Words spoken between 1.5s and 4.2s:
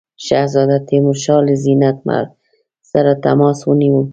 زینت محل سره تماس ونیو.